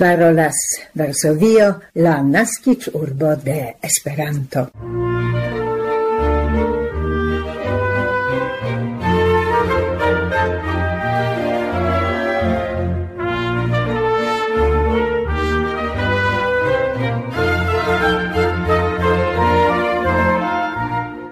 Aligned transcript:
parolas 0.00 0.56
Varsovio, 0.94 1.82
la 1.92 2.22
nascic 2.22 2.88
urbo 2.94 3.34
de 3.36 3.76
Esperanto. 3.82 4.70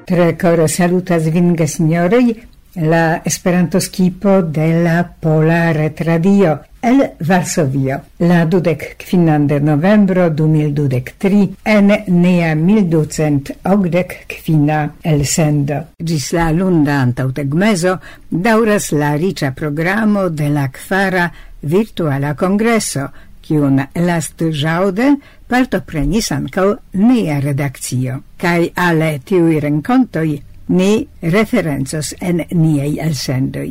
Tre 0.05 0.37
kore 0.37 0.69
salutas 0.69 1.25
vin 1.33 1.57
signorei, 1.67 2.37
la 2.75 3.23
Esperanto 3.25 3.81
skipo 3.81 4.43
de 4.43 4.73
la 4.85 5.07
Pola 5.21 5.73
Retradio 5.73 6.68
El 6.81 7.03
Varsovio, 7.19 7.97
la 8.19 8.45
dudek 8.45 8.85
kvinan 9.03 9.49
de 9.51 9.59
novembro 9.61 10.29
du 10.31 10.47
mil 10.47 10.71
dudek 10.75 11.17
tri, 11.19 11.41
en 11.65 11.91
nea 12.07 12.55
mil 12.55 12.85
ducent 12.91 13.51
ogdek 13.67 14.15
kvina 14.31 14.85
el 15.03 15.25
sendo. 15.27 15.81
Gis 15.99 16.31
la 16.37 16.53
lunda 16.55 17.01
antaŭtegmezo 17.03 17.97
dauras 18.31 18.93
la 18.93 19.17
ricia 19.17 19.51
programo 19.51 20.29
de 20.29 20.53
la 20.55 20.69
kvara 20.69 21.27
virtuala 21.63 22.37
congresso, 22.39 23.09
kiun 23.43 23.83
last 24.07 24.47
ĵaŭde 24.63 25.11
partoprenis 25.51 26.31
ancau 26.31 26.77
nea 26.95 27.41
redakcio. 27.43 28.23
Kaj 28.39 28.71
ale 28.77 29.17
tiui 29.27 29.59
rencontoi 29.67 30.39
ni 30.69 30.93
referenzos 31.35 32.15
en 32.21 32.45
niaj 32.55 32.99
elsendoj. 33.03 33.71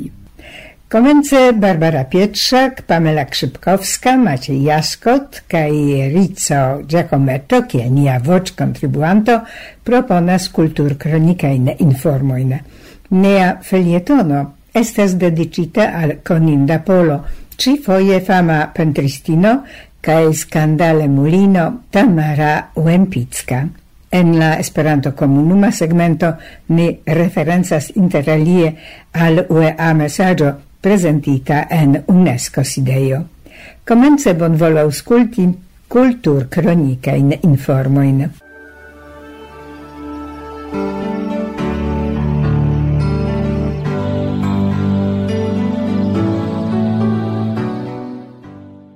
Komence 0.89 1.51
Barbara 1.51 2.05
Pietrzak, 2.05 2.81
Pamela 2.87 3.25
Krzypkowska, 3.25 4.15
Maciej 4.17 4.63
Jaskot 4.63 5.41
kaj 5.47 5.71
Rico 6.13 6.79
Giacometto, 6.87 7.65
kie 7.67 7.89
nia 7.91 8.21
voc 8.23 8.53
contribuanto 8.55 9.41
proponas 9.83 10.45
kultur 10.47 10.95
kronikajne 10.95 11.75
informojne. 11.83 12.59
Nea 13.09 13.49
felietono 13.59 14.53
estes 14.71 15.17
dedicita 15.19 15.89
al 15.91 16.21
Coninda 16.23 16.79
Polo, 16.79 17.17
ci 17.57 17.75
foje 17.83 18.21
fama 18.23 18.71
pentristino 18.71 19.65
kaj 19.99 20.31
skandale 20.33 21.09
mulino 21.11 21.83
Tamara 21.91 22.69
Uempicka. 22.75 23.59
En 24.09 24.39
la 24.39 24.53
Esperanto 24.55 25.11
komunuma 25.11 25.71
segmento 25.71 26.31
ni 26.67 26.87
referencas 27.05 27.91
interalie 27.99 28.71
al 29.11 29.43
UEA 29.49 29.91
mesaĝo 29.93 30.53
presentita 30.81 31.67
en 31.69 32.03
UNESCO 32.07 32.63
sidejo. 32.63 33.23
Komence 33.85 34.33
cultur 35.87 36.47
cronica 36.49 37.15
in 37.15 37.37
informoin. 37.41 38.29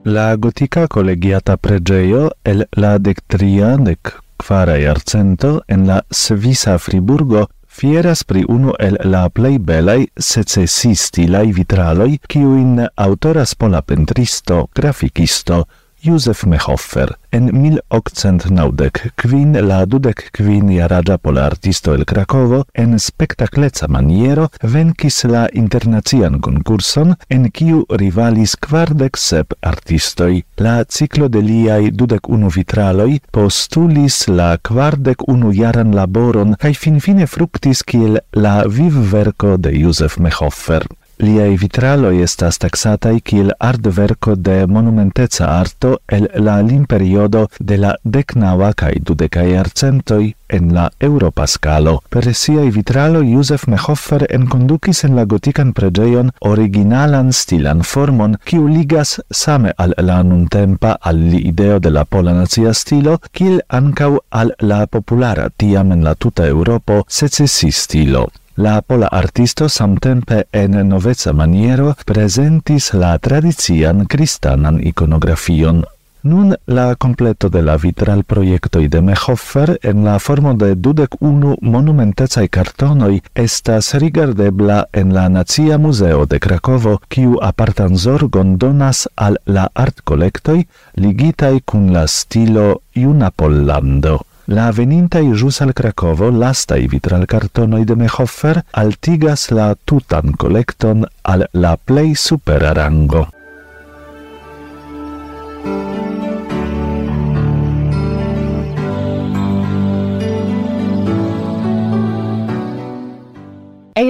La 0.04 0.36
gotica 0.36 0.88
collegiata 0.88 1.58
pregeio 1.58 2.32
el 2.44 2.68
la 2.72 2.98
dectria 3.00 3.78
dec 3.78 4.18
quara 4.36 4.78
iarcento 4.80 5.64
en 5.68 5.86
la 5.88 6.04
Svisa 6.10 6.80
Friburgo 6.80 7.50
fieras 7.72 8.24
pri 8.28 8.44
unu 8.48 8.74
el 8.80 8.98
la 9.04 9.30
plei 9.30 9.58
belai 9.60 10.08
secesisti 10.18 11.28
lai 11.32 11.52
vitraloi, 11.56 12.20
kiuin 12.28 12.88
autoras 12.96 13.56
pola 13.56 13.82
pentristo, 13.82 14.68
graficisto, 14.76 15.64
Józef 16.04 16.46
Mehoffer 16.46 17.16
en 17.30 17.50
1890 17.54 19.12
kvin 19.16 19.54
la 19.68 19.84
dudek 19.86 20.24
kvin 20.34 20.72
jaraĝa 20.74 21.20
polartisto 21.22 21.94
el 21.94 22.06
Krakovo 22.10 22.64
en 22.74 22.98
spektakleca 23.00 23.86
maniero 23.88 24.48
venkis 24.64 25.22
la 25.30 25.44
internacian 25.54 26.40
konkurson 26.42 27.14
en 27.30 27.46
kiu 27.54 27.84
rivalis 28.02 28.56
kvardek 28.66 29.18
sep 29.18 29.54
artistoj. 29.62 30.42
La 30.58 30.82
ciklo 30.84 31.30
de 31.30 31.44
liaj 31.46 31.92
dudek 31.94 32.30
unu 32.30 32.50
vitraloj 32.50 33.20
postulis 33.32 34.24
la 34.28 34.56
kvardek 34.58 35.28
unu 35.28 35.54
jaran 35.54 35.94
laboron 35.94 36.58
kaj 36.58 36.74
finfine 36.82 37.30
fruktis 37.30 37.86
kiel 37.86 38.18
la 38.34 38.64
vivverko 38.66 39.58
de 39.58 39.78
Józef 39.78 40.18
Mehoffer. 40.18 40.90
Liai 41.22 41.54
vitraloi 41.54 42.24
estas 42.26 42.58
taxatai 42.58 43.20
kiel 43.22 43.52
artverco 43.62 44.34
de 44.36 44.66
monumenteca 44.66 45.46
arto 45.60 45.92
el 46.08 46.26
la 46.34 46.56
limperiodo 46.66 47.44
de 47.60 47.78
la 47.78 47.92
decnaua 48.04 48.72
cae 48.74 48.98
dudecae 49.06 49.54
arcentoi 49.60 50.34
en 50.50 50.74
la 50.74 50.90
Europa 51.00 51.46
scalo. 51.46 52.02
Per 52.10 52.34
siai 52.34 52.72
vitraloi 52.74 53.36
Josef 53.36 53.68
Mehoffer 53.68 54.26
encondukis 54.34 55.04
en 55.04 55.16
la 55.16 55.26
gotican 55.26 55.74
pregeion 55.78 56.34
originalan 56.42 57.30
stilan 57.32 57.86
formon, 57.86 58.40
kiu 58.44 58.66
ligas 58.68 59.22
same 59.30 59.78
al 59.78 59.94
la 60.02 60.24
nuntempa 60.24 60.98
al 61.02 61.22
li 61.30 61.46
ideo 61.54 61.78
de 61.80 61.94
la 61.94 62.06
pola 62.06 62.34
nazia 62.34 62.74
stilo, 62.74 63.20
kiel 63.32 63.62
ancau 63.70 64.24
al 64.32 64.56
la 64.60 64.88
populara 64.88 65.52
tiam 65.56 65.92
en 65.92 66.04
la 66.04 66.16
tuta 66.16 66.48
Europo 66.48 67.04
secessi 67.08 67.72
stilo. 67.72 68.32
La 68.58 68.82
pola 68.82 69.08
artisto 69.08 69.70
samtempe 69.70 70.44
en 70.52 70.76
noveca 70.88 71.32
maniero 71.32 71.94
presentis 72.06 72.92
la 72.94 73.18
tradician 73.18 74.06
kristanan 74.06 74.82
ikonografion. 74.84 75.86
Nun 76.24 76.54
la 76.68 76.96
completo 76.96 77.50
de 77.50 77.62
la 77.62 77.78
vitral 77.78 78.24
proiectoi 78.24 78.88
de 78.88 79.02
Mehoffer 79.02 79.80
en 79.82 80.04
la 80.04 80.20
formo 80.20 80.54
de 80.54 80.76
dudec 80.76 81.16
unu 81.22 81.56
monumentecai 81.62 82.50
cartonoi 82.50 83.22
estas 83.34 83.94
rigardebla 83.94 84.86
en 84.94 85.14
la 85.14 85.30
Nazia 85.30 85.78
Museo 85.78 86.26
de 86.26 86.38
Krakovo, 86.40 87.00
kiu 87.08 87.40
apartan 87.42 87.98
zorgon 87.98 88.58
donas 88.58 89.08
al 89.16 89.40
la 89.46 89.70
art 89.74 90.04
collectoi 90.04 90.68
ligitai 90.96 91.62
cun 91.66 91.94
la 91.94 92.06
stilo 92.08 92.82
Juna 92.94 93.32
Pollando. 93.32 94.31
La 94.48 94.72
venintai 94.72 95.28
jus 95.38 95.62
al 95.62 95.74
Cracovo 95.74 96.30
lastai 96.30 96.88
vitral 96.88 97.26
cartonoi 97.26 97.84
de 97.86 97.96
Mehofer 97.96 98.64
altigas 98.72 99.50
la 99.52 99.76
tutan 99.76 100.34
collecton 100.34 101.06
al 101.22 101.46
la 101.54 101.78
plei 101.78 102.16
supera 102.16 102.74
rango. 102.74 103.28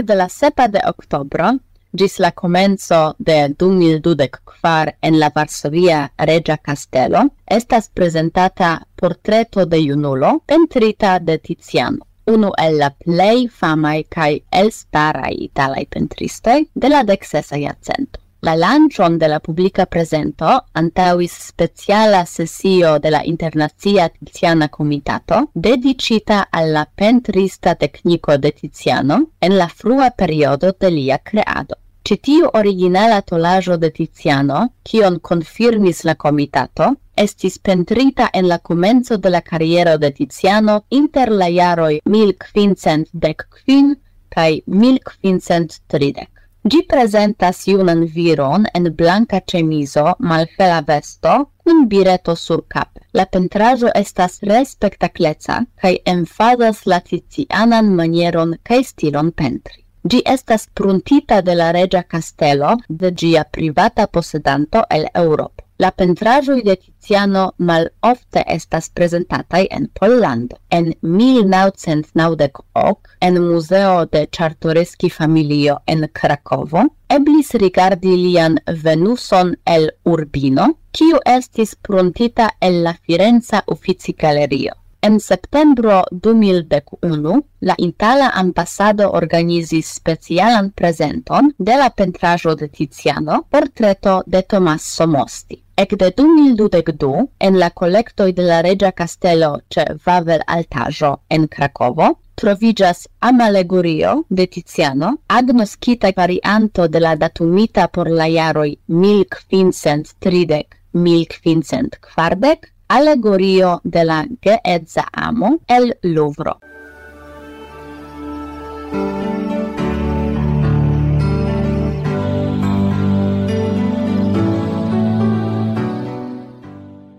de 0.03 0.16
la 0.16 0.30
sepa 0.30 0.68
de 0.68 0.80
oktobro 0.88 1.59
gis 1.94 2.19
la 2.19 2.31
comenzo 2.31 3.16
de 3.19 3.50
2024 3.57 4.94
en 5.02 5.19
la 5.19 5.29
Varsovia 5.29 6.13
Regia 6.18 6.57
Castello 6.57 7.31
estas 7.46 7.90
presentata 7.90 8.88
portreto 8.96 9.66
de 9.66 9.81
junulo 9.90 10.44
pentrita 10.46 11.19
de 11.19 11.38
Tiziano 11.38 12.07
unu 12.25 12.51
el 12.57 12.78
la 12.78 12.90
plei 12.91 13.47
famai 13.59 14.03
cae 14.16 14.41
elstaraj 14.62 15.35
italai 15.47 15.85
pentristoi 15.85 16.69
de 16.74 16.90
la 16.90 17.03
decesa 17.03 17.57
iacento. 17.57 18.20
La 18.44 18.56
lancion 18.56 19.19
de 19.19 19.28
la 19.28 19.40
publica 19.40 19.85
presento 19.85 20.47
antauis 20.74 21.31
speciala 21.31 22.25
sesio 22.25 22.97
de 22.97 23.12
la 23.12 23.22
Internazia 23.24 24.09
Tiziana 24.09 24.68
Comitato 24.68 25.52
dedicita 25.53 26.47
alla 26.50 26.88
pentrista 26.96 27.75
tecnico 27.75 28.38
de 28.38 28.51
Tiziano 28.51 29.30
en 29.38 29.57
la 29.57 29.68
frua 29.68 30.09
periodo 30.09 30.75
de 30.80 30.90
lia 30.90 31.19
creado. 31.19 31.75
Citiu 32.03 32.50
originala 32.53 33.22
tolajo 33.22 33.78
de 33.78 33.91
Tiziano, 33.91 34.74
kion 34.81 35.19
confirmis 35.19 36.03
la 36.03 36.16
comitato, 36.16 36.96
estis 37.13 37.60
pentrita 37.60 38.31
en 38.33 38.48
la 38.48 38.57
comenzo 38.57 39.18
de 39.18 39.30
la 39.30 39.42
carriero 39.44 40.00
de 40.00 40.10
Tiziano 40.10 40.86
inter 40.89 41.30
la 41.30 41.51
jaroi 41.51 42.01
1515 42.06 43.98
kaj 44.30 44.62
1530. 44.65 46.40
Gi 46.69 46.84
presentas 46.86 47.63
iunan 47.68 48.04
viron 48.06 48.68
en 48.78 48.84
blanca 48.94 49.40
cemiso, 49.52 50.04
malfela 50.19 50.81
vesto, 50.86 51.31
kun 51.63 51.88
bireto 51.90 52.36
sur 52.36 52.62
cap. 52.68 53.00
La 53.13 53.25
pentrajo 53.25 53.90
estas 53.96 54.38
re 54.44 54.60
spektakleca, 54.72 55.56
kaj 55.81 55.96
emfazas 56.06 56.84
la 56.86 57.00
tizianan 57.00 57.90
manieron 57.98 58.54
kaj 58.63 58.84
stilon 58.92 59.31
pentri. 59.31 59.81
Gi 60.06 60.22
estas 60.36 60.68
pruntita 60.68 61.42
de 61.42 61.56
la 61.56 61.72
regia 61.72 62.04
castello 62.04 62.78
de 62.88 63.12
gia 63.12 63.44
privata 63.44 64.06
posedanto 64.08 64.86
el 64.90 65.08
Europa 65.16 65.63
la 65.81 65.89
pentraĵoj 65.98 66.60
de 66.66 66.75
Tiziano 66.78 67.44
malofte 67.69 68.42
estas 68.56 68.89
prezentataj 68.98 69.62
en 69.78 69.88
Pollando. 70.00 70.56
En 70.69 70.92
1998 71.01 73.16
en 73.28 73.39
muzeo 73.48 74.06
de 74.06 74.28
Czartoryski 74.38 75.10
familio 75.10 75.78
en 75.88 76.07
Krakovo 76.19 76.83
eblis 77.16 77.50
rigardi 77.63 78.13
lian 78.16 78.60
Venuson 78.83 79.56
el 79.66 79.89
Urbino, 80.06 80.66
kiu 80.92 81.18
estis 81.25 81.75
pruntita 81.75 82.50
el 82.62 82.84
la 82.84 82.94
Firenza 82.94 83.63
Uffizi 83.68 84.13
Galerio. 84.13 84.74
En 85.03 85.19
septembro 85.19 86.03
2011 86.12 87.42
la 87.62 87.74
Itala 87.77 88.30
ambasado 88.36 89.09
organizis 89.12 89.88
specialan 89.95 90.69
prezenton 90.71 91.56
de 91.57 91.77
la 91.77 91.89
pentrajo 91.89 92.56
de 92.56 92.68
Tiziano 92.69 93.48
portreto 93.50 94.21
de 94.27 94.44
Tommaso 94.44 95.07
Mosti. 95.07 95.63
de 95.75 96.12
2022 96.12 97.30
en 97.39 97.57
la 97.57 97.71
collectoi 97.71 98.31
de 98.31 98.44
la 98.44 98.62
Regia 98.62 98.92
Castello 98.92 99.63
ce 99.69 99.86
Wawel 100.06 100.44
Altajo 100.45 101.21
en 101.30 101.48
Krakovo 101.48 102.19
trovigas 102.36 103.09
Amalegurio 103.21 104.25
de 104.30 104.45
Tiziano, 104.45 105.21
agnoscita 105.27 106.12
varianto 106.15 106.88
de 106.88 107.00
la 107.00 107.15
datumita 107.15 107.88
por 107.88 108.07
la 108.07 108.30
jaroj 108.30 108.77
1530 108.86 110.68
1540 110.94 112.71
allegorio 112.91 113.79
de 113.85 114.03
la 114.03 114.27
geedza 114.41 115.07
amo 115.13 115.59
el 115.65 115.95
Louvre. 116.01 116.51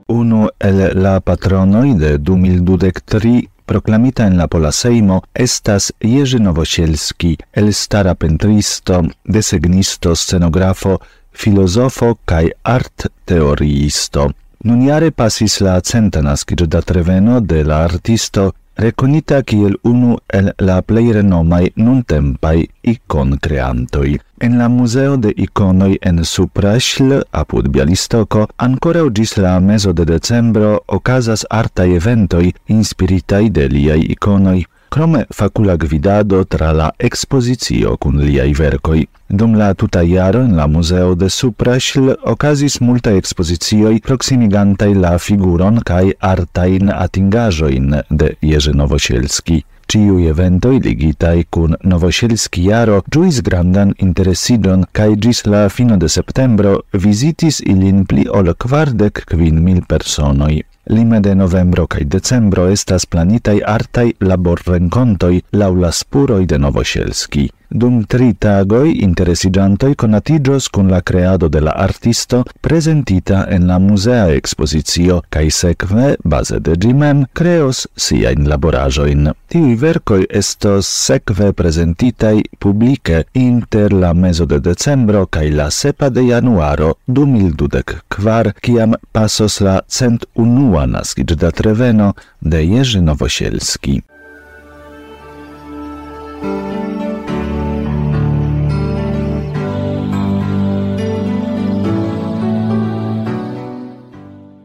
Uno 0.09 0.51
el 0.59 1.03
la 1.03 1.21
patronoi 1.21 1.95
de 1.95 2.19
2023 2.19 3.49
proclamita 3.65 4.27
en 4.27 4.37
la 4.37 4.49
Pola 4.49 4.73
Seimo 4.73 5.23
estas 5.33 5.95
Jerzy 6.01 6.39
Nowosielski, 6.39 7.39
el 7.53 7.73
stara 7.73 8.15
pentristo, 8.15 9.01
desegnisto, 9.25 10.15
scenografo, 10.15 11.01
filozofo 11.33 12.19
kaj 12.27 12.51
art 12.63 13.09
teoriisto. 13.25 14.33
Nun 14.65 14.85
jare 14.87 15.11
pasis 15.11 15.59
la 15.61 15.81
centa 15.81 16.21
nascido 16.23 16.67
da 16.67 16.81
treveno 16.83 17.41
de 17.41 17.65
la 17.65 17.83
artisto 17.83 18.53
reconita 18.77 19.43
kiel 19.43 19.75
unu 19.83 20.17
el 20.39 20.53
la 20.59 20.77
plei 20.83 21.13
renomai 21.13 21.73
nuntempai 21.75 22.69
icon 22.83 23.39
creantoi. 23.43 24.21
En 24.39 24.59
la 24.59 24.69
Museo 24.69 25.17
de 25.17 25.33
Iconoi 25.37 25.99
en 26.01 26.25
Supraśl, 26.25 27.21
apud 27.31 27.69
Bialistoko, 27.69 28.47
ancora 28.57 29.03
ugis 29.03 29.37
la 29.37 29.59
meso 29.61 29.93
de 29.93 30.05
decembro 30.05 30.83
ocasas 30.87 31.45
artai 31.51 31.95
eventoi 31.97 32.55
inspiritai 32.67 33.51
de 33.51 33.69
liai 33.69 34.01
iconoi. 34.15 34.65
Krome 34.93 35.25
facula 35.33 35.77
gvidado 35.77 36.45
tra 36.45 36.71
la 36.73 36.91
expozizio 36.99 37.97
cun 37.97 38.19
liai 38.21 38.53
vercoi. 38.53 39.07
Dum 39.27 39.55
la 39.57 39.73
tuta 39.75 40.03
jaro 40.05 40.43
en 40.45 40.57
la 40.57 40.67
Museo 40.69 41.15
de 41.15 41.31
Supraśl 41.33 42.11
okazis 42.33 42.75
multaj 42.85 43.17
ekspozicioj 43.17 44.03
proximigantai 44.05 44.93
la 44.95 45.15
figuron 45.19 45.79
kaj 45.91 46.11
artajn 46.31 46.93
atingaĵojn 46.93 47.87
de 48.11 48.29
Jerzy 48.43 48.75
Nowosielski. 48.77 49.63
Ciu 49.89 50.19
eventoi 50.29 50.83
ligitai 50.85 51.47
cun 51.49 51.79
Novosielski 51.83 52.67
jaro 52.69 52.99
giuis 53.09 53.41
grandan 53.41 53.95
interesidon 53.97 54.85
cae 54.93 55.17
gis 55.17 55.47
la 55.47 55.71
fino 55.71 55.97
de 55.97 56.13
septembro 56.13 56.83
visitis 56.93 57.63
ilin 57.65 58.05
pli 58.05 58.29
ol 58.29 58.53
quardec 58.67 59.25
quin 59.25 59.65
mil 59.65 59.81
personoi. 59.89 60.61
Lime 60.87 61.21
de 61.21 61.35
novembro 61.35 61.87
kaj 61.87 62.05
decembro 62.15 62.65
estas 62.69 63.07
planitaj 63.07 63.61
artaj 63.75 64.09
laborrenkontoj 64.21 65.35
laŭ 65.63 65.73
la 65.85 65.93
spuroj 66.03 66.45
de 66.47 66.59
Novosielski. 66.59 67.51
Dum 67.73 68.03
tri 68.05 68.35
tagoj 68.37 68.91
interesiĝantoj 69.01 69.95
konatiĝos 69.97 70.67
kun 70.69 70.91
la 70.93 70.99
kreado 71.01 71.49
de 71.49 71.61
la 71.65 71.73
artisto 71.85 72.43
prezentita 72.61 73.47
en 73.49 73.65
la 73.67 73.79
muzea 73.79 74.27
ekspozicio 74.35 75.23
kaj 75.33 75.47
sekve, 75.59 76.11
baze 76.25 76.59
de 76.61 76.75
ĝi 76.77 76.93
mem, 76.93 77.23
kreos 77.33 77.87
siajn 77.97 78.45
laboraĵojn. 78.51 79.31
Tiuj 79.49 79.73
verkoj 79.81 80.27
estos 80.43 80.91
sekve 81.07 81.53
prezentitaj 81.57 82.35
publike 82.59 83.23
inter 83.33 83.97
la 84.05 84.13
mezo 84.13 84.45
de 84.47 84.61
decembro 84.61 85.25
kaj 85.27 85.49
la 85.57 85.71
sepa 85.71 86.11
de 86.11 86.27
januaro 86.29 86.93
2024, 87.09 88.53
kiam 88.61 88.99
pasos 89.13 89.61
la 89.65 89.79
cent 89.89 90.29
unua 90.73 90.87
nascit 90.87 91.39
dat 91.39 91.61
reveno 91.61 92.15
de 92.39 92.67
Jerzy 92.67 93.01
Nowosielski. 93.01 94.03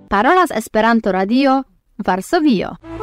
Parolas 0.07 0.49
Esperanto 0.49 1.11
Radio, 1.11 1.63
Varsovio. 1.95 2.96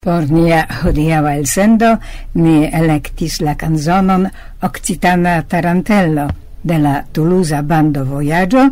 Por 0.00 0.30
nia 0.32 0.62
hodiava 0.80 1.34
el 1.36 1.42
sendo, 1.44 1.98
ni 2.40 2.64
electis 2.64 3.34
la 3.44 3.52
canzonon 3.60 4.22
Occitana 4.64 5.34
Tarantello 5.42 6.24
de 6.62 6.78
la 6.78 7.04
Toulouse 7.12 7.60
Bando 7.60 8.06
Voyaggio, 8.06 8.62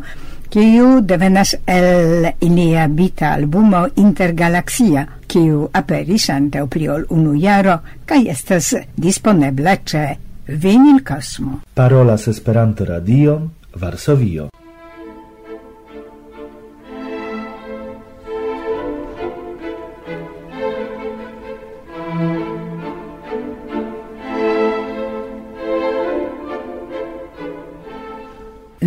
kiu 0.49 1.03
devenas 1.05 1.53
el 1.67 2.31
ilia 2.41 2.87
bita 2.89 3.35
albumo 3.35 3.83
Intergalaxia, 4.01 5.05
kiu 5.29 5.67
aperis 5.69 6.31
ante 6.33 6.63
opriol 6.65 7.05
unu 7.13 7.35
jaro 7.37 7.83
kaj 8.09 8.25
estas 8.33 8.71
disponebla 8.97 9.77
ce 9.85 10.07
Vinil 10.49 11.05
Cosmo. 11.05 11.61
Parolas 11.75 12.25
Esperanto 12.29 12.87
Radio, 12.87 13.51
Varsovio. 13.77 14.49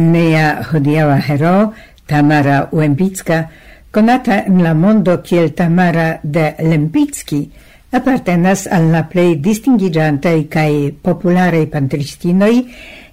Nea 0.01 0.47
hodiaŭa 0.71 1.17
hero, 1.27 1.73
Tamara 2.09 2.67
Uembicka, 2.71 3.43
conata 3.91 4.43
in 4.47 4.61
la 4.63 4.73
mondo 4.73 5.19
kiel 5.21 5.51
Tamara 5.53 6.19
de 6.23 6.55
Lempicki, 6.59 7.41
appartenas 7.91 8.65
al 8.71 8.89
la 8.93 9.03
plej 9.11 9.35
distingiĝantaj 9.45 10.37
kaj 10.51 10.71
popularaj 11.05 11.65
pentristinoj, 11.73 12.53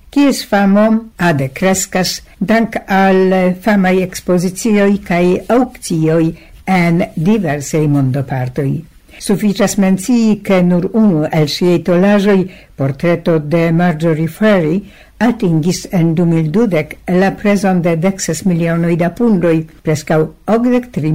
kies 0.09 0.45
famo 0.49 0.87
ade 1.29 1.51
crescas 1.55 2.21
dank 2.39 2.79
al 2.87 3.35
famai 3.65 3.99
ekspozicioj 4.07 4.93
cae 5.09 5.35
aŭkcioj 5.57 6.23
en 6.69 7.03
diversei 7.15 7.89
mondopartoi. 7.89 8.77
Suficias 9.19 9.75
mencii 9.83 10.41
che 10.47 10.63
nur 10.63 10.91
unu 10.95 11.27
el 11.31 11.49
siei 11.49 11.83
tolajoi, 11.83 12.51
portreto 12.77 13.39
de 13.39 13.73
Marjorie 13.73 14.29
Ferry, 14.29 14.85
atingis 15.19 15.87
en 15.93 16.15
2012 16.15 16.97
la 17.21 17.31
preson 17.35 17.83
de 17.83 17.97
dexes 17.97 18.45
milionoi 18.47 18.97
da 18.97 19.11
pundoi, 19.11 19.67
prescau 19.83 20.35
ogdek 20.47 20.91
tri 20.93 21.13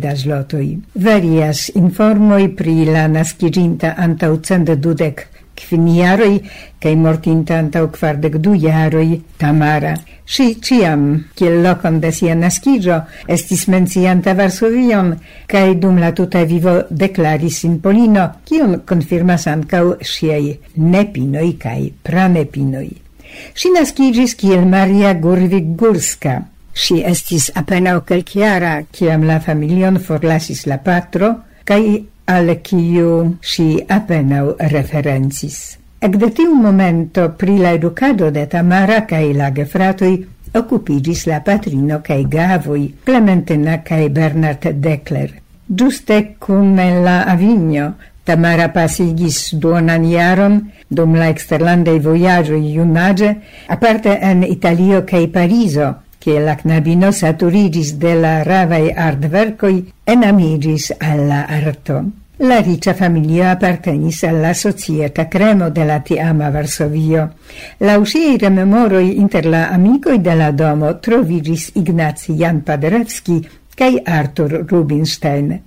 da 0.00 0.14
zlotoi. 0.16 0.78
Varias 0.94 1.70
informoi 1.74 2.48
pri 2.48 2.84
la 2.84 3.06
naskiĝinta 3.08 3.94
antaŭ 3.96 4.40
cent 4.42 4.70
dudek 4.70 5.26
kvin 5.56 5.88
jaroj 5.88 6.34
kaj 6.82 6.94
mortinta 6.96 7.56
antaŭ 7.58 7.86
kvardek 7.92 8.36
du 8.44 8.54
jaroi, 8.54 9.20
Tamara. 9.38 9.94
Si 10.26 10.56
ciam, 10.60 11.24
kiel 11.38 11.62
lokon 11.62 12.00
de 12.00 12.10
sia 12.12 12.34
nascigio, 12.34 13.00
estis 13.28 13.66
mencianta 13.68 14.34
Varsovion 14.34 15.14
kaj 15.46 15.74
dum 15.80 16.02
la 16.02 16.12
tuta 16.12 16.42
vivo 16.44 16.76
deklaris 16.90 17.62
in 17.64 17.80
Polino, 17.80 18.28
kiun 18.44 18.80
konfirmas 18.84 19.46
ancau 19.46 19.96
siei 20.02 20.56
nepinoi 20.76 21.50
kaj 21.62 21.80
pranepinoi. 22.02 23.05
Si 23.54 23.70
nascigis 23.74 24.34
kiel 24.34 24.66
Maria 24.68 25.14
Gurvig 25.14 25.74
Gurska. 25.76 26.42
Si 26.76 27.00
estis 27.00 27.48
apenaŭ 27.56 28.02
kelkjara 28.08 28.82
kiam 28.92 29.24
la 29.24 29.40
familion 29.40 29.96
forlasis 29.98 30.66
la 30.66 30.76
patro 30.78 31.32
cae 31.64 31.96
al 32.26 32.52
kiu 32.62 33.12
ŝi 33.40 33.68
apenaŭ 33.98 34.44
referencis. 34.72 35.78
Ekde 36.06 36.28
tiu 36.36 36.54
momento 36.54 37.30
pri 37.40 37.56
la 37.58 37.72
educado 37.78 38.30
de 38.30 38.44
Tamara 38.46 39.00
cae 39.08 39.32
la 39.34 39.48
gefratoi 39.50 40.16
occupigis 40.56 41.24
la 41.26 41.40
patrino 41.40 42.00
cae 42.02 42.24
gavoi, 42.28 42.94
Clementina 43.04 43.80
cae 43.82 44.10
Bernard 44.10 44.68
Dekler. 44.84 45.32
Giuste 45.66 46.36
cum 46.38 46.76
la 46.76 47.22
Avigno, 47.24 47.94
Tamara 48.24 48.68
pasigis 48.68 49.54
duonan 49.54 50.04
iaron, 50.04 50.60
dum 50.88 51.14
la 51.14 51.28
eksterlandaj 51.28 51.98
vojaĝoj 52.00 52.60
iunage, 52.72 53.34
aparte 53.68 54.18
en 54.22 54.42
Italio 54.44 55.04
cae 55.04 55.28
Pariso, 55.28 55.94
che 56.18 56.40
la 56.40 56.56
knabino 56.56 57.12
saturigis 57.12 57.94
de 58.02 58.14
la 58.14 58.42
ravai 58.42 58.90
artvercoi 58.90 59.82
enamiĝis 60.04 60.92
al 60.98 61.20
alla 61.20 61.46
arto. 61.46 62.04
La 62.38 62.60
riccia 62.60 62.92
famiglia 62.94 63.50
appartenis 63.50 64.24
alla 64.24 64.52
societa 64.52 65.26
cremo 65.26 65.70
de 65.70 65.84
la 65.84 66.00
tiama 66.00 66.50
Varsovio. 66.50 67.30
La 67.78 67.96
usiei 67.96 68.36
rememoroi 68.36 69.16
inter 69.20 69.46
la 69.46 69.68
amicoi 69.70 70.18
de 70.20 70.34
la 70.34 70.50
domo 70.50 70.98
trovigis 70.98 71.70
Ignazi 71.74 72.34
Jan 72.34 72.60
Paderewski 72.62 73.38
cae 73.74 74.02
Artur 74.04 74.64
Rubinstein. 74.68 75.62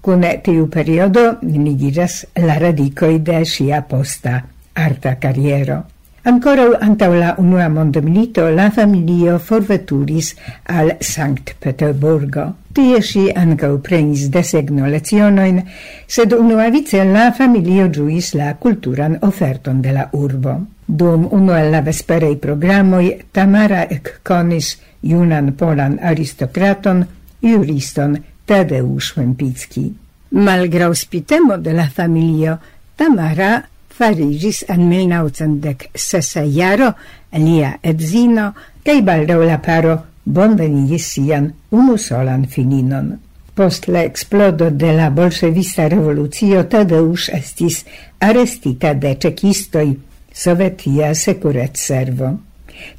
Kun 0.00 0.24
tiu 0.42 0.68
periodo 0.68 1.38
nigiras 1.42 2.24
la 2.36 2.58
radicoi 2.58 3.18
de 3.18 3.44
sia 3.44 3.82
posta 3.82 4.42
arta 4.74 5.18
carriero. 5.18 5.84
Ancora 6.28 6.64
antau 6.80 7.14
la 7.14 7.34
unua 7.38 7.68
mondmilito 7.68 8.48
la 8.50 8.70
familio 8.70 9.38
forveturis 9.38 10.34
al 10.64 10.96
Sankt 11.00 11.54
Peterburgo. 11.58 12.44
Tie 12.74 13.00
si 13.02 13.30
ancau 13.30 13.78
prenis 13.80 14.26
desegno 14.28 14.86
lezionoin, 14.86 15.62
sed 16.06 16.32
unuavice 16.32 17.04
la 17.04 17.30
familio 17.32 17.88
giuis 17.88 18.34
la 18.34 18.52
culturan 18.54 19.16
oferton 19.22 19.80
de 19.80 19.92
la 19.92 20.08
urbo. 20.12 20.58
Dum 20.84 21.28
uno 21.30 21.56
el 21.56 21.70
la 21.70 21.80
vesperei 21.80 22.36
programoi, 22.36 23.14
Tamara 23.32 23.86
ekkonis 23.88 24.74
junan 25.00 25.54
polan 25.56 25.98
aristocraton, 26.02 27.06
juriston 27.40 28.18
Tadeusz 28.48 29.16
Łempicki. 29.16 29.86
Malgraŭ 30.30 30.94
spitemo 30.94 31.56
de 31.56 31.72
la 31.72 31.88
familio, 31.96 32.56
Tamara 32.96 33.62
farigis 33.98 34.64
en 34.68 34.88
1906 34.88 36.44
jaro 36.56 36.92
lia 37.32 37.74
edzino 37.82 38.46
kaj 38.86 38.98
baldaŭ 39.08 39.38
la 39.44 39.58
paro 39.66 39.94
bonvenigis 40.24 41.12
sian 41.12 41.52
unusolan 41.70 42.46
fininon. 42.54 43.12
Post 43.54 43.88
la 43.88 44.04
eksplodo 44.06 44.70
de 44.70 44.92
la 44.96 45.10
bolŝevista 45.10 45.88
revolucio 45.88 46.64
Tadeusz 46.72 47.28
estis 47.40 47.82
arestita 48.18 48.94
de 48.94 49.16
ĉekistoj 49.24 49.88
Sovetia 50.32 51.14
Sekurec 51.14 51.76
Servo. 51.76 52.36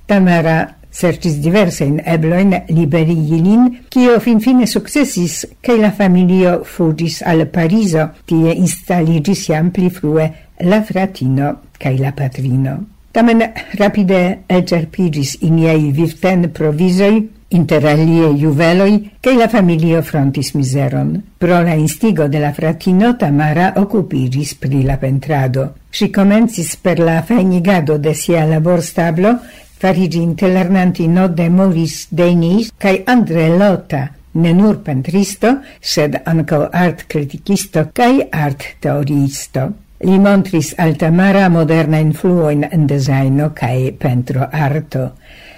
Tamara 0.05 0.59
sercis 0.91 1.39
diversajn 1.43 1.99
eblojn 2.05 2.53
liberigi 2.69 3.39
lin, 3.41 3.65
kio 3.89 4.19
finfine 4.19 4.67
sukcesis 4.67 5.45
kaj 5.61 5.77
la 5.79 5.91
familio 5.95 6.59
fuĝis 6.65 7.21
al 7.25 7.45
Parizo, 7.53 8.09
kie 8.25 8.55
instaliĝis 8.55 9.49
jam 9.49 9.71
pli 9.71 9.89
frue 9.89 10.29
la 10.65 10.81
fratino 10.83 11.55
kaj 11.79 11.97
la 11.99 12.13
patrino. 12.15 12.79
Tamen 13.11 13.41
rapide 13.79 14.21
elĉerpiĝis 14.47 15.39
iniaj 15.47 15.79
vivten 15.97 16.49
provizoj, 16.53 17.15
inter 17.57 17.85
alie 17.89 18.27
juveloi, 18.37 18.99
che 19.19 19.33
la 19.33 19.47
familio 19.49 20.03
frontis 20.03 20.51
miseron. 20.53 21.15
Pro 21.37 21.61
la 21.63 21.73
instigo 21.73 22.27
de 22.27 22.39
la 22.39 22.51
fratino 22.53 23.15
Tamara 23.17 23.73
occupigis 23.77 24.53
pri 24.55 24.83
la 24.83 24.97
pentrado. 24.97 25.73
Si 25.89 26.11
comencis 26.11 26.75
per 26.77 26.99
la 26.99 27.23
fainigado 27.23 27.97
de 27.97 28.13
sia 28.13 28.45
labor 28.45 28.83
stablo 28.83 29.39
fariginte 29.79 30.47
lernantino 30.47 31.29
de 31.29 31.49
Maurice 31.49 32.07
Denis 32.09 32.73
cae 32.77 33.03
Andre 33.05 33.47
Lota, 33.57 34.09
ne 34.31 34.51
nur 34.53 34.81
pentristo, 34.83 35.61
sed 35.79 36.19
anco 36.25 36.67
art 36.69 37.05
criticisto 37.07 37.89
cae 37.93 38.27
art-teoriisto. 38.29 39.69
Li 40.03 40.17
montris 40.19 40.73
altamara 40.77 41.47
moderna 41.49 41.99
influoin 41.99 42.65
en 42.69 42.85
designo 42.87 43.53
cae 43.55 43.93
pentro 43.95 44.49
arto. 44.51 45.13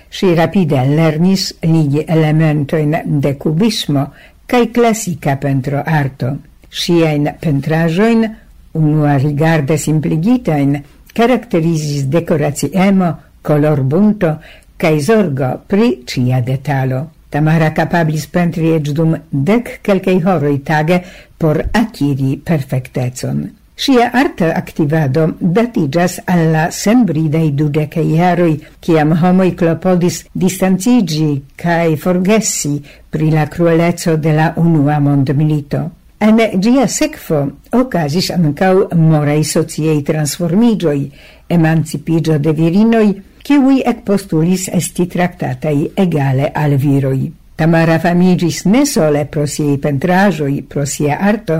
Si 0.09 0.33
rapide 0.35 0.85
lernis 0.85 1.55
ligi 1.65 2.05
elementoin 2.07 2.95
de 3.21 3.35
cubismo 3.37 4.05
cae 4.45 4.69
classica 4.69 5.37
pentro 5.37 5.81
arto. 5.81 6.35
Siain 6.69 7.25
pentrajoin, 7.41 8.29
unua 8.77 9.17
rigarde 9.17 9.77
simpligitain, 9.77 10.77
caracterisis 11.13 12.05
decoraciemo, 12.07 13.30
colorbunto 13.41 14.37
cae 14.77 14.99
zorgo 15.01 15.59
pri 15.67 16.03
cia 16.05 16.41
detalo. 16.41 17.09
Tamara 17.31 17.71
capablis 17.71 18.27
pentri 18.27 18.73
ec 18.75 18.91
dum 18.91 19.15
dec 19.29 19.79
quelcai 19.85 20.19
horoi 20.25 20.59
tage 20.63 21.01
por 21.37 21.61
aciri 21.71 22.37
perfectecon. 22.37 23.49
Sia 23.81 24.11
arta 24.13 24.51
activado 24.53 25.35
datigas 25.39 26.19
alla 26.25 26.69
sembridei 26.69 27.53
dudecei 27.55 28.17
jaroi, 28.17 28.59
ciam 28.79 29.15
homoi 29.21 29.55
clopodis 29.55 30.25
distancigi 30.31 31.41
cae 31.55 31.95
forgessi 31.97 32.75
pri 33.09 33.31
la 33.31 33.47
cruelezzo 33.47 34.17
de 34.17 34.33
la 34.33 34.53
unua 34.57 34.99
mondmilito. 34.99 35.89
En 36.21 36.37
gia 36.61 36.85
secfo 36.85 37.39
ocasis 37.73 38.29
ancau 38.29 38.87
morei 38.93 39.43
sociei 39.43 40.03
transformigioi, 40.03 41.09
emancipigio 41.47 42.37
de 42.37 42.53
virinoi, 42.53 43.09
kiui 43.43 43.81
ekpostulis 43.85 44.69
esti 44.73 45.07
traktataj 45.11 45.77
egale 45.97 46.51
al 46.55 46.77
viroi. 46.77 47.31
Tamara 47.55 47.99
famigis 47.99 48.63
ne 48.65 48.85
sole 48.89 49.25
pro 49.29 49.45
siei 49.45 49.77
pentrajoi, 49.77 50.63
pro 50.65 50.85
sia 50.85 51.19
arto, 51.21 51.59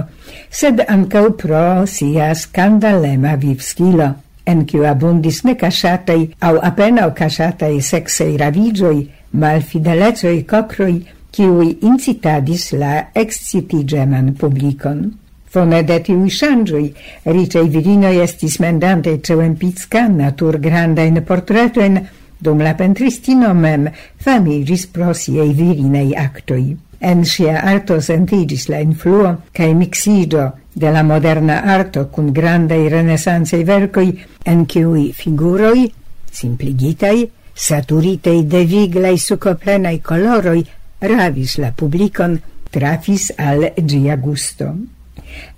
sed 0.49 0.81
ancau 0.87 1.35
pro 1.37 1.85
sia 1.85 2.31
skandalema 2.33 3.35
vivstilo, 3.37 4.07
en 4.45 4.65
kiu 4.65 4.87
abundis 4.89 5.43
au 5.45 5.53
appena 5.59 6.61
apenaŭ 6.61 7.13
casatei 7.13 7.81
sexei 7.81 8.37
ravigioi, 8.37 9.09
malfidelecoj, 9.31 10.43
cocroi, 10.45 11.05
kiui 11.31 11.77
incitadis 11.81 12.71
la 12.73 13.07
excitigeman 13.13 14.33
publicon. 14.33 15.20
Fone 15.51 15.81
de 15.83 15.97
tiui 15.99 16.29
shangioi, 16.31 16.85
ricei 17.27 17.67
virinoi 17.67 18.21
estis 18.23 18.53
mendante 18.63 19.17
ceuen 19.19 19.57
pizcan 19.59 20.13
natur 20.15 20.55
grandain 20.63 21.19
portretoen, 21.27 21.97
dum 22.39 22.61
la 22.63 22.71
pentristino 22.79 23.49
mem 23.53 23.89
famigis 24.15 24.85
pro 24.87 25.11
siei 25.11 25.51
virinei 25.57 26.13
actoi. 26.15 26.69
En 27.01 27.25
sia 27.25 27.65
arto 27.67 27.97
sentigis 27.99 28.69
la 28.71 28.79
influo 28.79 29.33
cae 29.51 29.73
mixido 29.75 30.45
de 30.71 30.93
la 30.95 31.03
moderna 31.03 31.59
arto 31.75 32.05
cun 32.07 32.31
grandei 32.31 32.87
renesansei 32.87 33.65
vercoi 33.67 34.13
en 34.45 34.63
ciui 34.65 35.11
figuroi, 35.11 35.83
simpligitai, 36.31 37.27
saturitei 37.51 38.45
de 38.47 38.63
viglai 38.63 39.17
sucoplenai 39.17 39.99
coloroi, 39.99 40.63
ravis 41.11 41.59
la 41.59 41.73
publicon, 41.75 42.39
trafis 42.71 43.33
al 43.35 43.73
gia 43.83 44.15
gusto. 44.15 44.71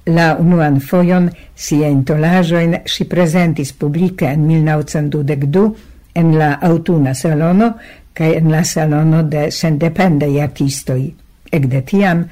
La 0.05 0.33
unuan 0.39 0.79
foion 0.83 1.29
sia 1.55 1.89
intolajoin 1.89 2.79
si 2.85 3.05
presentis 3.05 3.73
publica 3.73 4.31
en 4.31 4.47
1922 4.47 5.71
en 6.15 6.37
la 6.37 6.53
autuna 6.61 7.13
salono 7.13 7.73
cae 8.13 8.37
en 8.37 8.51
la 8.51 8.63
salono 8.63 9.23
de 9.23 9.49
sendependei 9.51 10.39
artistoi. 10.41 11.07
Ec 11.51 11.67
de 11.69 11.81
tiam 11.81 12.25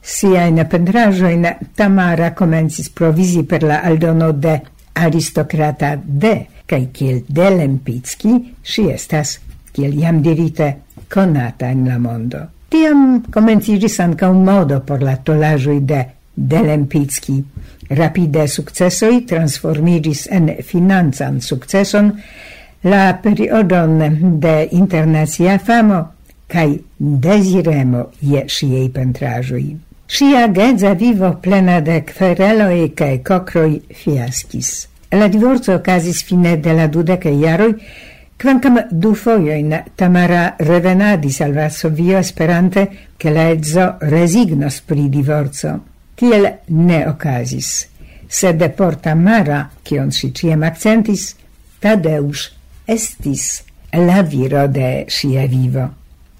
siajn 0.00 0.62
pendrajoin 0.68 1.46
Tamara 1.76 2.32
komencis 2.34 2.88
provizi 2.90 3.44
per 3.44 3.62
la 3.62 3.82
aldono 3.84 4.32
de 4.32 4.60
aristocrata 4.94 5.96
de 5.96 6.34
cae 6.68 6.90
kiel 6.92 7.24
de 7.28 7.50
Lempicki 7.56 8.34
si 8.62 8.88
estas, 8.92 9.38
kiel 9.72 9.96
jam 10.00 10.22
dirite, 10.22 10.74
conata 11.08 11.70
in 11.72 11.86
la 11.88 11.98
mondo. 11.98 12.44
Tiam 12.68 13.22
comensiris 13.32 13.98
anca 14.00 14.28
un 14.28 14.44
modo 14.44 14.82
por 14.84 15.02
la 15.02 15.16
tolajoi 15.16 15.80
de 15.80 16.04
de 16.38 16.60
Lempicki. 16.62 17.42
Rapide 17.88 18.46
successoi 18.46 19.24
transformiris 19.24 20.26
en 20.30 20.50
financan 20.62 21.40
successon 21.40 22.12
la 22.80 23.18
periodon 23.22 24.38
de 24.38 24.68
internacia 24.70 25.58
famo 25.58 26.02
kai 26.46 26.78
desiremo 26.96 28.10
je 28.20 28.44
siei 28.46 28.88
pentrajui. 28.88 29.76
Sia 30.06 30.46
gedza 30.52 30.94
vivo 30.94 31.34
plena 31.42 31.80
de 31.80 32.02
quereloi 32.04 32.92
kai 32.94 33.18
kokroi 33.22 33.82
fiaskis. 33.92 34.86
La 35.10 35.28
divorzo 35.28 35.74
okazis 35.74 36.22
fine 36.24 36.56
de 36.60 36.72
la 36.72 36.86
dudekaj 36.86 37.34
jaroj, 37.42 37.74
Quancam 38.38 38.76
du 38.92 39.16
foioin 39.18 39.72
Tamara 39.96 40.54
revenadis 40.58 41.40
al 41.40 41.52
Varsovio 41.52 42.22
sperante 42.22 43.08
che 43.16 43.30
la 43.30 43.48
edzo 43.50 43.96
resignos 43.98 44.80
pri 44.80 45.08
divorzo 45.08 45.97
tiel 46.18 46.48
ne 46.68 47.04
okazis, 47.08 47.86
sed 48.28 48.62
porta 48.76 49.14
mara, 49.14 49.68
kion 49.82 50.10
si 50.12 50.32
ciem 50.34 50.64
accentis, 50.66 51.34
Tadeusz 51.78 52.50
estis 52.90 53.62
la 53.94 54.22
viro 54.22 54.66
de 54.68 55.04
sia 55.08 55.46
vivo. 55.46 55.86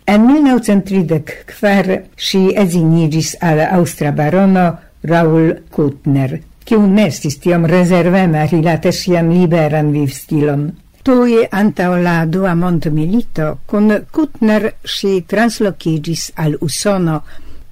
En 0.05 0.25
1934 0.27 1.99
si 2.17 2.49
edzinigis 2.57 3.37
al 3.41 3.61
austra 3.61 4.11
barono 4.13 4.67
Raul 5.05 5.53
Kutner, 5.71 6.39
kiu 6.65 6.87
nestis 6.87 7.39
tiom 7.39 7.67
rezervema 7.69 8.47
rilate 8.51 8.93
sian 8.93 9.31
liberan 9.33 9.93
vivstilon. 9.93 10.71
Tui 11.05 11.45
antao 11.53 11.97
la 12.03 12.25
dua 12.27 12.55
mondmilito, 12.55 13.59
kun 13.67 13.93
Kutner 14.13 14.73
si 14.85 15.23
translocigis 15.29 16.33
al 16.37 16.57
Usono, 16.61 17.23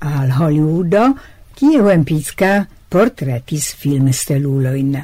al 0.01 0.31
Hollywoodo, 0.39 1.09
kiu 1.57 1.89
en 1.89 2.05
Pizka 2.05 2.67
portretis 2.93 3.71
filmsteluloin. 3.81 4.97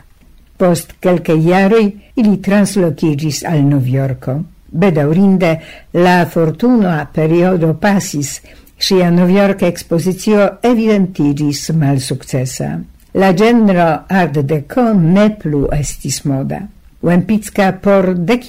Post 0.58 0.96
kelke 1.00 1.34
jaroj 1.40 1.86
ili 2.20 2.36
translokigis 2.44 3.42
al 3.48 3.64
Novjorko. 3.66 4.34
Bedaurinde 4.72 5.52
la 5.92 6.26
fortuna 6.26 7.06
periodo 7.14 7.74
pasis, 7.80 8.40
sia 8.78 9.10
Novjorka 9.10 9.66
ekspozicio 9.66 10.48
evidentigis 10.62 11.70
malsukcesa. 11.76 12.70
La 13.14 13.32
genro 13.36 13.88
art 14.08 14.38
deco 14.48 14.92
ne 14.92 15.28
plu 15.40 15.66
estis 15.72 16.22
moda. 16.24 16.62
Wempicka 17.02 17.72
por 17.82 18.14
dec 18.14 18.46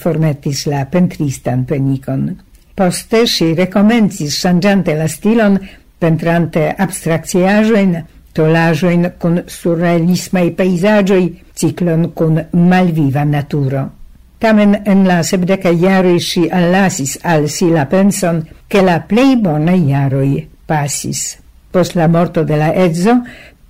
formetis 0.00 0.66
la 0.66 0.84
pentristan 0.90 1.64
penikon. 1.64 2.32
Poste 2.74 3.26
si 3.26 3.54
rekomencis 3.54 4.40
sangiante 4.40 4.94
la 4.96 5.06
stilon 5.08 5.58
pentrante 6.02 6.66
abstrakciaĵojn, 6.84 7.96
tolajoin 8.34 9.10
kun 9.22 9.42
surrealismaj 9.46 10.46
pejzaĝoj, 10.58 11.24
ciklon 11.54 12.10
kun 12.18 12.40
malviva 12.52 13.24
naturo. 13.24 13.88
Tamen 14.42 14.74
en 14.90 15.04
la 15.06 15.20
sebdeca 15.22 15.70
jaroj 15.70 16.18
ŝi 16.18 16.48
allasis 16.50 17.18
al 17.22 17.46
si 17.48 17.68
la 17.70 17.86
penson, 17.86 18.42
ke 18.68 18.82
la 18.82 18.98
plej 19.06 19.36
bona 19.44 19.76
iaroi 19.78 20.42
passis. 20.66 21.36
Post 21.70 21.94
la 21.96 22.08
morto 22.08 22.42
de 22.44 22.58
la 22.58 22.72
edzo, 22.74 23.14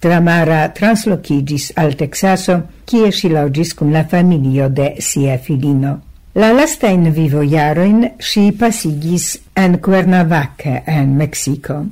Tramara 0.02 0.64
translocigis 0.74 1.68
al 1.78 1.92
Texaso, 1.94 2.56
kie 2.88 3.12
ŝi 3.14 3.28
logis 3.30 3.70
kun 3.78 3.92
la 3.94 4.02
familio 4.10 4.66
de 4.68 4.88
sia 4.98 5.36
filino. 5.38 5.92
La 6.34 6.48
lasta 6.56 6.88
in 6.90 7.12
vivo 7.14 7.44
iaroin 7.44 8.06
si 8.18 8.48
pasigis 8.56 9.36
en 9.54 9.78
Cuernavaca 9.78 10.80
en 10.86 11.16
Mexico. 11.16 11.84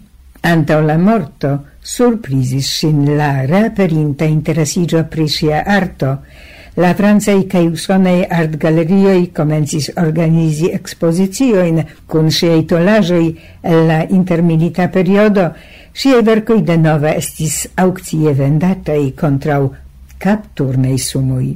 Anta 0.43 0.81
la 0.81 0.97
morto 0.97 1.67
surprisis 1.83 2.79
sin 2.79 3.17
la 3.17 3.45
raperinta 3.47 4.25
interesigio 4.25 5.05
pri 5.05 5.27
ŝia 5.29 5.65
arto. 5.67 6.15
La 6.81 6.95
francaj 6.95 7.43
kaj 7.51 7.67
usonaj 7.75 8.23
artgalerioj 8.31 9.33
comencis 9.37 9.91
organizi 10.01 10.71
ekspoziciojn 10.73 11.83
kun 12.07 12.31
ŝiaj 12.33 12.61
tolaĵoj 12.73 13.25
el 13.63 13.87
la 13.91 14.01
intermilita 14.09 14.89
periodo. 14.89 15.51
sie 15.93 16.23
verco 16.23 16.55
i 16.55 16.63
de 16.63 16.77
nova 16.77 17.11
estis 17.19 17.67
aŭkcie 17.77 18.33
vendataj 18.35 19.13
contrau 19.21 19.71
capturnei 20.19 20.99
sumoj. 20.99 21.49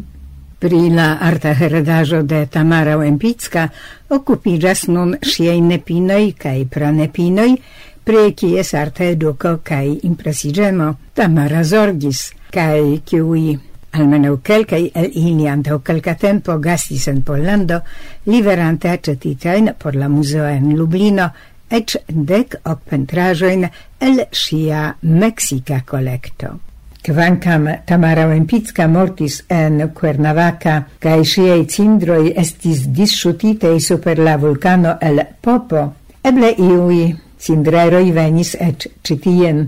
Pri 0.58 0.90
la 0.90 1.18
arta 1.20 1.54
heredajo 1.54 2.22
de 2.22 2.46
Tamara 2.46 2.96
Wempicka 2.96 3.68
okupiĝas 4.10 4.86
nun 4.88 5.16
ŝiaj 5.22 5.60
nepinoi 5.60 6.32
kaj 6.32 6.64
pranepinoi 6.72 7.56
pri 8.04 8.34
kies 8.36 8.74
arte 8.74 9.10
educo 9.14 9.58
cae 9.64 9.98
impresigemo 10.02 10.94
Tamara 11.14 11.62
zorgis, 11.64 12.32
cae 12.52 13.00
kiui 13.04 13.54
almeno 13.94 14.36
quelcae 14.42 14.90
el 14.94 15.10
ili 15.14 15.48
antau 15.48 15.80
quelca 15.80 16.14
tempo 16.14 16.58
gastis 16.58 17.08
en 17.08 17.22
Pollando, 17.22 17.80
liverante 18.26 18.90
accetitain 18.90 19.72
por 19.78 19.96
la 19.96 20.08
museo 20.08 20.46
en 20.48 20.76
Lublino 20.76 21.30
ec 21.70 21.96
dec 22.08 22.58
hoc 22.64 22.84
pentrajoin 22.90 23.68
el 24.00 24.26
sia 24.30 24.96
Mexica 25.00 25.80
collecto. 25.86 26.58
Kvankam 27.04 27.68
Tamara 27.84 28.26
Wempicka 28.26 28.86
mortis 28.88 29.42
en 29.48 29.90
Cuernavaca, 29.92 30.86
cae 30.98 31.24
siei 31.24 31.66
cindroi 31.68 32.32
estis 32.36 32.86
disciutitei 32.88 33.80
super 33.80 34.18
la 34.18 34.38
vulcano 34.40 34.96
el 35.00 35.20
Popo, 35.40 35.92
eble 36.24 36.54
iui 36.56 37.12
cindreroi 37.44 38.12
venis 38.12 38.54
et 38.60 38.86
citien 39.04 39.66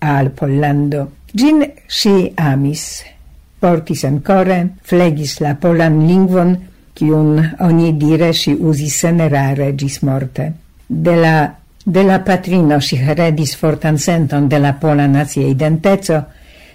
al 0.00 0.30
Pollando. 0.30 1.08
Gin 1.28 1.60
si 1.86 2.32
amis, 2.40 3.04
portis 3.60 4.04
ancore, 4.08 4.58
flegis 4.82 5.38
la 5.44 5.54
polan 5.60 6.00
lingvon, 6.06 6.54
cium 6.96 7.36
oni 7.60 7.92
dire 8.00 8.32
si 8.32 8.54
usis 8.54 8.96
senerare 9.04 9.74
gis 9.76 10.00
morte. 10.02 10.52
De 10.86 11.14
la, 11.16 11.36
de 11.84 12.02
la 12.02 12.18
patrino 12.24 12.80
si 12.80 12.96
heredis 12.96 13.54
fortan 13.56 13.98
senton 13.98 14.48
de 14.48 14.58
la 14.58 14.72
pola 14.80 15.06
nazia 15.06 15.46
identezo, 15.46 16.22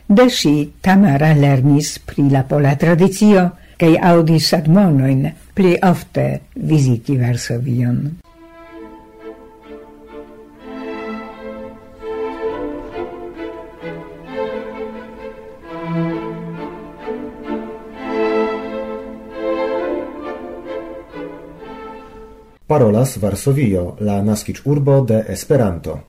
de 0.06 0.30
si 0.30 0.74
Tamara 0.82 1.34
lernis 1.34 1.98
pri 2.06 2.30
la 2.30 2.44
pola 2.44 2.76
tradizio, 2.78 3.50
cae 3.80 3.98
audis 3.98 4.54
admonoin 4.54 5.26
pli 5.54 5.74
ofte 5.82 6.28
visiti 6.54 7.18
Varsovion. 7.18 7.98
parolas 22.74 23.18
Varsovio, 23.22 23.82
la 24.00 24.16
naskiĝurbo 24.26 24.96
de 25.06 25.20
Esperanto. 25.30 26.00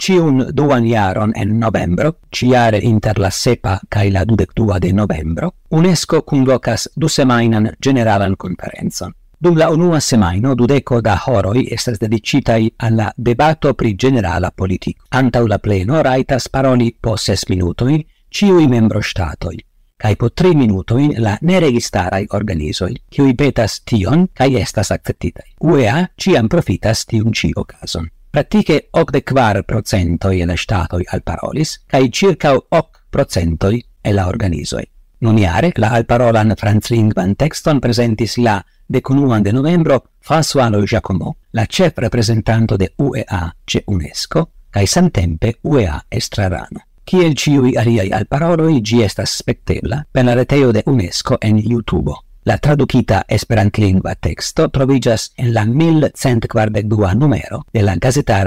ciun 0.00 0.42
duan 0.56 0.88
jaron 0.88 1.32
en 1.36 1.58
novembro, 1.60 2.12
ciare 2.34 2.80
inter 2.82 3.18
la 3.18 3.30
sepa 3.30 3.78
cae 3.88 4.10
la 4.10 4.24
dudectua 4.24 4.80
de 4.80 4.92
novembro, 4.92 5.52
UNESCO 5.70 6.22
convocas 6.22 6.88
du 6.96 7.08
semainan 7.08 7.70
generalan 7.78 8.34
conferenzon. 8.36 9.19
Dum 9.42 9.56
la 9.56 9.70
unua 9.70 10.00
semaino, 10.00 10.54
dudeco 10.54 11.00
da 11.00 11.14
horoi 11.24 11.62
estas 11.72 11.96
dedicitai 11.96 12.74
alla 12.76 13.10
debato 13.16 13.72
pri 13.72 13.94
generala 13.94 14.50
politico. 14.50 15.06
Antau 15.08 15.46
la 15.46 15.56
pleno 15.58 16.02
raitas 16.02 16.50
paroli 16.50 16.94
po 17.00 17.16
ses 17.16 17.46
minutoi, 17.48 18.06
ciui 18.28 18.68
membro 18.68 19.00
statoi, 19.00 19.56
cae 19.96 20.16
po 20.16 20.28
tri 20.28 20.54
minutoi 20.54 21.14
la 21.16 21.38
neregistarai 21.40 22.26
organisoi, 22.28 23.00
ciui 23.08 23.34
petas 23.34 23.80
tion 23.82 24.26
cae 24.34 24.60
estas 24.60 24.90
akceptitaj. 24.90 25.54
UEA 25.60 26.10
ciam 26.16 26.46
profitas 26.46 27.06
tiun 27.06 27.32
ĉi 27.32 27.54
okazon. 27.56 28.10
Praktike 28.30 28.90
de 29.10 29.22
kvar 29.22 29.62
procentoj 29.64 30.34
el 30.36 30.48
la 30.52 30.56
statoi 30.56 31.06
alparolis 31.12 31.78
kaj 31.88 32.10
circa 32.12 32.52
ok 32.52 33.06
procentoj 33.08 33.80
el 34.04 34.14
la 34.14 34.26
organisoi. 34.28 34.84
Nuniare 35.20 35.72
la 35.76 35.94
alparolan 35.96 36.52
franclingvan 36.56 37.34
texton 37.36 37.80
presentis 37.80 38.36
la 38.36 38.60
de 38.90 39.00
conuan 39.00 39.40
de 39.40 39.52
novembro 39.52 40.04
François 40.18 40.68
Giacomo, 40.84 41.36
la 41.52 41.64
chef 41.66 41.96
representanto 41.96 42.76
de 42.76 42.92
UEA 42.96 43.54
ce 43.64 43.84
UNESCO, 43.86 44.50
cae 44.68 44.86
samtempe 44.86 45.58
UEA 45.62 46.06
estrarano. 46.08 46.80
Ciel 47.04 47.34
ciui 47.34 47.76
aliai 47.76 48.10
al 48.10 48.26
paroloi 48.26 48.80
gi 48.82 49.02
estas 49.02 49.36
spectebla 49.36 50.04
per 50.10 50.24
la 50.24 50.34
reteo 50.34 50.72
de 50.72 50.82
UNESCO 50.86 51.38
en 51.40 51.58
YouTube. 51.58 52.12
La 52.42 52.58
traducita 52.58 53.24
esperantlingua 53.28 54.16
texto 54.16 54.68
trovigas 54.70 55.32
en 55.36 55.52
la 55.52 55.64
1142 55.64 57.14
numero 57.14 57.66
de 57.72 57.82
la 57.82 57.96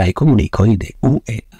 e 0.05 0.11
comunicoi 0.11 0.75
de 0.75 0.95
UEA. 0.99 1.52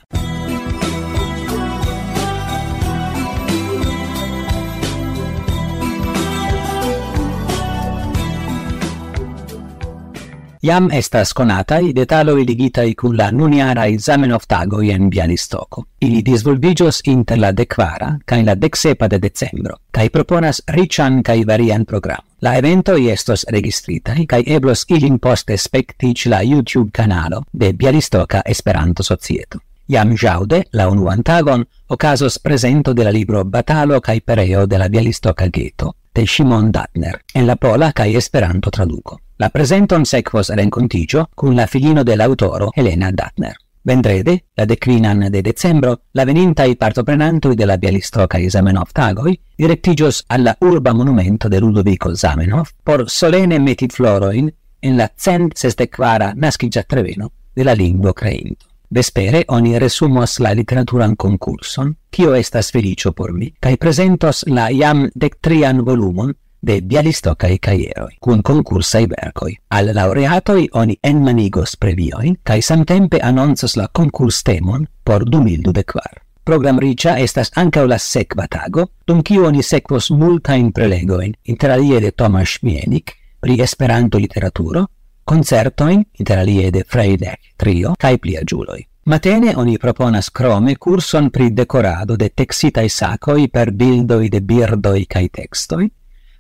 Iam 10.64 10.86
estas 10.96 11.34
conatai 11.36 11.92
detaloi 11.92 12.46
ligitai 12.48 12.94
cun 12.96 13.18
la 13.18 13.26
nuniarai 13.32 13.98
Zamenhof-tagoi 14.00 14.94
en 14.94 15.10
Bialistoko. 15.10 15.84
Ili 16.00 16.22
disvolvigios 16.24 17.02
inter 17.04 17.38
la 17.38 17.50
decvara 17.52 18.14
cae 18.26 18.46
la 18.48 18.56
decsepa 18.56 19.10
de 19.10 19.20
decembro, 19.20 19.76
cae 19.92 20.10
proponas 20.10 20.62
rician 20.68 21.22
cae 21.22 21.44
varian 21.46 21.84
program. 21.84 22.24
La 22.40 22.56
evento 22.58 22.96
estos 22.96 23.46
registritai 23.52 24.26
cae 24.26 24.44
eblos 24.46 24.86
ilin 24.88 25.20
poste 25.20 25.58
spectic 25.58 26.26
la 26.28 26.42
YouTube 26.44 26.92
canalo 26.94 27.44
de 27.52 27.74
Bialistoka 27.74 28.42
Esperanto 28.46 29.04
Societo. 29.04 29.60
Iam 29.88 30.16
jaude, 30.16 30.68
la 30.72 30.88
unuan 30.88 31.24
tagon, 31.24 31.68
ocasos 31.88 32.40
presento 32.40 32.94
de 32.94 33.04
la 33.04 33.12
libro 33.12 33.44
Batalo 33.44 34.00
cae 34.00 34.22
Pereo 34.22 34.66
de 34.66 34.78
la 34.78 34.88
Bialistoka 34.88 35.48
Ghetto, 35.48 35.98
de 36.16 36.26
Shimon 36.26 36.72
Datner, 36.72 37.20
en 37.34 37.48
la 37.48 37.58
pola 37.58 37.92
cae 37.92 38.16
Esperanto 38.16 38.72
traduco. 38.72 39.23
La 39.38 39.50
presenton 39.50 40.06
sequos 40.06 40.50
rencontigio 40.54 41.30
cun 41.34 41.56
la 41.56 41.66
filino 41.66 42.04
del 42.04 42.22
autoro 42.22 42.70
Elena 42.76 43.12
Datner. 43.12 43.56
Vendrede, 43.82 44.46
la 44.54 44.66
declinan 44.66 45.28
de 45.30 45.42
decembro, 45.42 46.04
la 46.12 46.24
venintai 46.24 46.78
partoprenantoi 46.78 47.56
della 47.56 47.78
Bialistoca 47.78 48.38
Bialistocae 48.38 48.50
Zamenhof 48.50 48.92
tagoi 48.92 49.38
directigios 49.56 50.24
alla 50.28 50.56
urba 50.60 50.94
monumento 50.94 51.50
de 51.50 51.60
Ludovico 51.60 52.16
Zamenhof 52.16 52.72
por 52.84 53.10
solene 53.10 53.60
metit 53.60 53.92
floroin 53.92 54.54
in 54.82 54.96
la 54.96 55.12
cent 55.16 55.54
sestequara 55.56 56.32
nascigia 56.36 56.84
treveno 56.84 57.32
della 57.52 57.74
lingua 57.74 58.14
creinto. 58.14 58.68
Vespere 58.88 59.44
oni 59.48 59.80
resumos 59.80 60.38
la 60.40 60.54
literaturan 60.54 61.16
concurson, 61.16 61.98
tio 62.10 62.36
estas 62.36 62.70
felicio 62.70 63.12
por 63.12 63.34
mi, 63.34 63.52
cae 63.60 63.78
presentos 63.78 64.46
la 64.46 64.70
iam 64.70 65.10
dectrian 65.16 65.84
volumon 65.84 66.38
de 66.64 66.82
Bialistocai 66.82 67.60
caieroi, 67.60 68.16
cun 68.20 68.42
concursai 68.42 69.06
vercoi. 69.12 69.58
Al 69.68 69.92
laureatoi 69.94 70.70
oni 70.80 70.98
enmanigos 71.04 71.76
previoin, 71.78 72.38
cae 72.44 72.62
samtempe 72.62 73.20
annonsos 73.22 73.76
la 73.76 73.90
concurs 73.92 74.44
temon 74.44 74.88
por 75.04 75.26
2024. 75.30 76.24
Program 76.44 76.80
Ricia 76.80 77.18
estas 77.20 77.52
anca 77.56 77.86
la 77.88 77.98
sekva 77.98 78.48
tago, 78.48 78.90
dum 79.08 79.22
kiu 79.24 79.46
oni 79.48 79.64
sekvos 79.64 80.10
multain 80.12 80.72
prelegoin, 80.72 81.36
inter 81.44 81.72
alie 81.72 82.00
de 82.00 82.12
Tomasz 82.12 82.64
Mienik 82.64 83.14
pri 83.40 83.60
Esperanto-literaturo, 83.62 84.86
concertoin, 85.24 86.04
interalie 86.20 86.72
de 86.72 86.84
Freilech 86.88 87.54
trio, 87.58 87.96
cae 88.00 88.18
plia 88.18 88.42
giuloi. 88.44 88.84
Matene 89.06 89.54
oni 89.56 89.78
proponas 89.78 90.30
crome 90.32 90.78
curson 90.78 91.30
pri 91.30 91.50
decorado 91.52 92.16
de 92.16 92.30
texitae 92.30 92.90
sacoi 92.90 93.50
per 93.50 93.72
bildoi 93.72 94.30
de 94.30 94.40
birdoi 94.42 95.06
cae 95.06 95.28
textoi, 95.28 95.90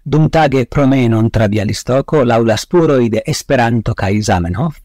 dum 0.04 0.30
tage 0.30 0.66
promenon 0.66 1.30
tra 1.30 1.48
Bialistoco 1.48 2.24
laula 2.24 2.58
spuroi 2.58 3.10
de 3.10 3.22
Esperanto 3.26 3.94
kaj 3.94 4.20
Zamenhof, 4.22 4.76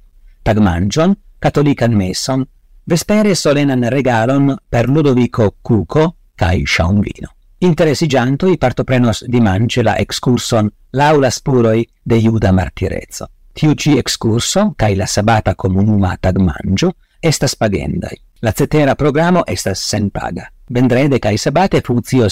tagmanĝon, 0.43 1.15
catolican 1.39 1.97
meson, 1.97 2.45
vespere 2.87 3.35
solenan 3.35 3.83
regalon 3.91 4.55
per 4.71 4.89
Ludovico 4.89 5.57
Cuco 5.63 6.15
kaj 6.37 6.63
Schaumvino. 6.65 7.29
i 7.61 8.57
partoprenos 8.57 9.25
dimanĉe 9.27 9.83
la 9.83 9.97
excurson 9.99 10.71
laula 10.93 11.31
spuroi 11.31 11.85
de 12.05 12.21
juda 12.21 12.53
Martirezzo. 12.53 13.27
Tiu 13.53 13.75
ci 13.75 13.99
excurso, 13.99 14.75
kaj 14.77 14.95
la 14.97 15.07
sabata 15.07 15.55
komunuma 15.55 16.17
tagmanĝo 16.17 16.93
estas 17.21 17.57
pagendai. 17.57 18.17
La 18.41 18.53
cetera 18.53 18.95
programo 18.95 19.43
estas 19.47 19.83
senpaga. 19.83 20.47
Vendrede 20.71 21.19
cae 21.19 21.39
sabate 21.39 21.83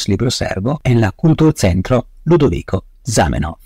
libro 0.09 0.31
servo 0.31 0.81
en 0.85 1.01
la 1.01 1.11
Kulturcentro 1.13 2.07
Ludovico 2.25 2.85
Zamenhof. 3.03 3.59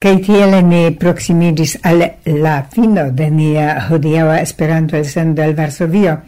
Kai 0.00 0.16
tiele 0.24 0.62
ni 0.62 0.90
proximigis 0.96 1.76
al 1.82 2.00
la 2.24 2.62
fino 2.72 3.10
de 3.12 3.30
nia 3.30 3.86
hodiaua 3.90 4.40
Esperanto 4.40 4.96
elsendo 4.96 5.42
el 5.42 5.54
Varsovio, 5.54 6.22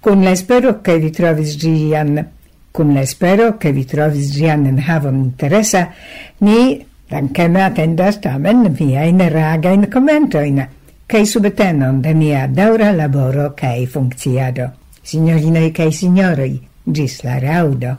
kun 0.00 0.24
la 0.24 0.30
espero 0.30 0.80
che 0.80 0.98
vi 0.98 1.10
trovis 1.10 1.58
gian, 1.58 2.26
kun 2.72 2.94
la 2.94 3.02
espero 3.02 3.58
che 3.58 3.72
vi 3.72 3.84
trovis 3.84 4.32
gian 4.32 4.64
en 4.64 4.78
havon 4.78 5.20
interesa, 5.20 5.90
ni 6.38 6.87
Dankeme 7.10 7.62
attendas 7.64 8.20
tamen 8.20 8.66
viajn 8.78 9.22
commento 9.32 9.86
komentojn 9.92 10.60
kaj 11.08 11.24
subtenon 11.26 12.02
de 12.04 12.12
mia 12.14 12.46
daura 12.46 12.92
laboro 12.92 13.50
kaj 13.56 13.86
funkciado. 13.94 14.68
Signorinoj 15.02 15.70
kaj 15.72 15.92
sinjoroj, 16.02 16.52
gis 16.84 17.22
la 17.24 17.38
raudo. 17.40 17.96